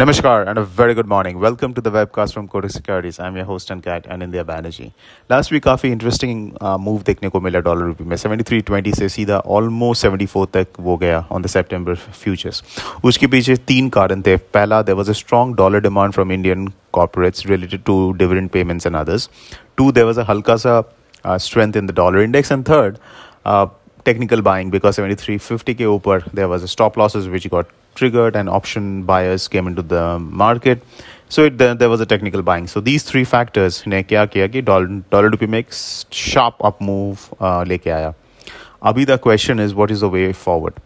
[0.00, 1.38] Namaskar and a very good morning.
[1.38, 3.18] Welcome to the webcast from Kotak Securities.
[3.20, 4.86] I'm your host and cat and India Banerjee.
[5.30, 10.06] Last week काफ़ी interesting move देखने को मिला dollar रुपये में 73.20 से सीधा almost
[10.06, 12.62] 74 तक वो गया ऑन द सितंबर फ्यूचर्स
[13.04, 17.46] उसके पीछे तीन कारण थे पहला there was a strong dollar demand from Indian corporates
[17.46, 19.30] related to dividend payments and others
[19.76, 20.82] two there was a हल्का सा
[21.48, 22.98] strength in the dollar index and third
[24.04, 28.48] technical buying because 7350 ke upar there was a stop losses which got triggered and
[28.48, 30.82] option buyers came into the market
[31.28, 34.50] so it, there, there was a technical buying so these three factors ne kya kiya
[34.52, 35.62] ki dollar rupee में
[36.22, 38.14] sharp up move uh, लेके आया
[38.82, 40.82] अभी the question is what is the way forward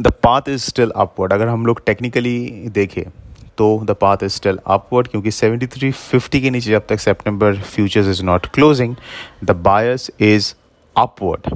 [0.00, 2.38] the path is still upward अगर हम लोग technically
[2.80, 3.02] देखें
[3.58, 8.22] तो the path is still upward क्योंकि 7350 के नीचे जब तक सितंबर futures is
[8.24, 8.94] not closing
[9.44, 10.52] the buyers is
[11.02, 11.54] upward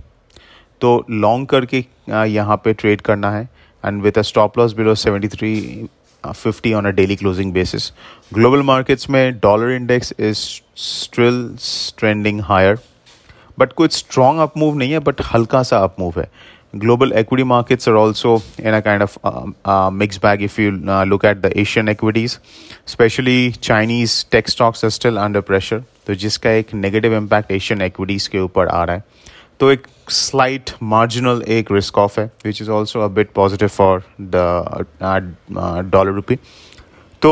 [0.80, 3.48] तो लॉन्ग करके यहाँ पे ट्रेड करना है
[3.84, 5.86] and with a stop loss below 73
[6.24, 7.92] 50 on a daily closing basis
[8.34, 10.38] global markets में dollar index is
[10.82, 11.44] still
[11.98, 12.78] trending higher
[13.58, 16.30] but कोई स्ट्रॉन्ग अप मूव नहीं है बट हल्का सा अप मूव है.
[16.74, 20.70] Global equity markets are also in a kind of uh, uh, mixed bag if you
[20.88, 22.38] uh, look at the asian equities.
[24.46, 25.80] Stocks are still under pressure.
[26.06, 29.04] तो जिसका एक negative impact Asian equities के ऊपर आ रहा है.
[29.62, 34.02] तो एक स्लाइट मार्जिनल एक रिस्क ऑफ़ है which is also a bit positive for
[34.20, 34.86] the
[35.92, 36.36] dollar rupee
[37.22, 37.30] तो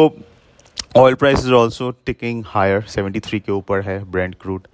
[0.97, 4.69] oil price is also ticking higher 73 के ऊपर है ब्रेंड क्रूड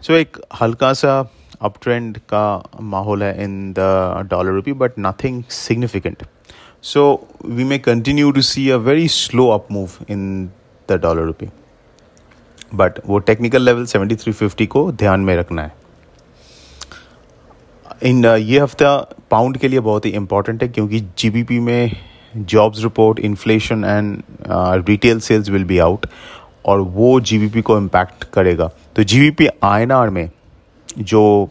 [0.00, 1.18] सो एक हल्का सा
[1.60, 2.46] अप ट्रेंड का
[2.94, 6.26] माहौल है in the dollar rupee but nothing significant
[6.94, 7.06] so
[7.44, 10.26] we may continue to see a very slow up move in
[10.88, 11.50] the dollar rupee
[12.74, 15.83] but वो टेक्निकल लेवल 7350 को ध्यान में रखना है।
[18.02, 18.96] इन uh, ये हफ़्ता
[19.30, 21.96] पाउंड के लिए बहुत ही इंपॉर्टेंट है क्योंकि जीबीपी में
[22.36, 24.22] jobs report inflation and
[24.88, 26.06] retail sales will be out
[26.64, 30.30] और वो जीबीपी को इम्पैक्ट करेगा। तो जीबीपी आईएनआर में
[30.98, 31.50] जो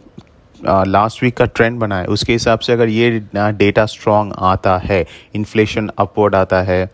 [0.66, 4.32] लास्ट uh, वीक का ट्रेंड बना है उसके हिसाब से अगर ये डेटा uh, स्ट्रॉन्ग
[4.38, 6.90] आता है इन्फ्लेशन अपवर्ड आता है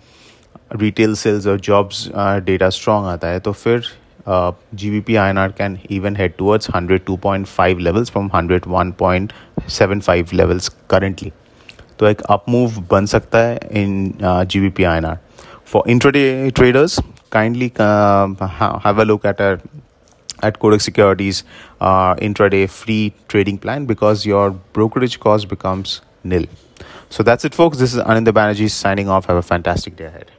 [0.76, 3.82] रिटेल सेल्स और जॉब्स डेटा स्ट्रॉन्ग आता है तो फिर
[4.25, 11.31] uh, GBP INR can even head towards 102.5 levels from 101.75 levels currently.
[11.99, 15.17] तो एक अप मूव बन सकता है in G B P I N R
[15.65, 16.99] for intraday traders
[17.31, 19.41] kindly have a look at
[20.43, 21.43] at Kodak Securities
[21.81, 26.45] uh, intraday free trading plan because your brokerage cost becomes nil.
[27.09, 27.77] So that's it, folks.
[27.77, 29.25] This is Ananda Banerjee signing off.
[29.25, 30.31] Have a fantastic day ahead.